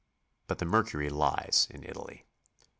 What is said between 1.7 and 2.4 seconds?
Italy.